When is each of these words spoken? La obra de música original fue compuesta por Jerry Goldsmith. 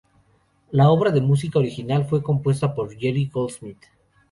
La 0.71 0.89
obra 0.89 1.11
de 1.11 1.21
música 1.21 1.59
original 1.59 2.05
fue 2.05 2.23
compuesta 2.23 2.73
por 2.73 2.97
Jerry 2.97 3.27
Goldsmith. 3.31 3.83